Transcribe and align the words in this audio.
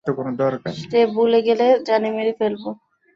Step 0.79 1.07
ভুলে 1.15 1.39
গেলে, 1.47 1.67
জানে 1.87 2.09
মেরে 2.11 2.33
ফেলব। 2.39 2.63